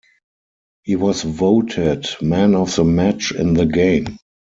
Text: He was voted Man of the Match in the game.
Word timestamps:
He 0.81 0.95
was 0.95 1.21
voted 1.21 2.07
Man 2.23 2.55
of 2.55 2.75
the 2.75 2.83
Match 2.83 3.31
in 3.33 3.53
the 3.53 3.67
game. 3.67 4.17